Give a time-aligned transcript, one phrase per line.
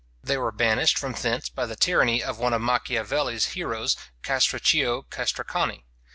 [0.23, 5.83] They were banished from thence by the tyranny of one of Machiavel's heroes, Castruccio Castracani.